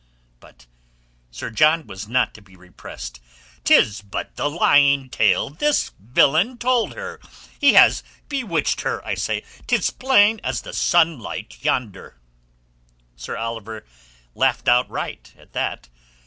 [0.39, 0.65] But
[1.29, 3.19] Sir John was not to be repressed.
[3.63, 7.19] "'Tis but the lying tale this villain told her.
[7.59, 9.43] He has bewitched her, I say.
[9.67, 12.19] 'Tis plain as the sunlight yonder."
[13.15, 13.85] Sir Oliver
[14.33, 15.87] laughed outright at that.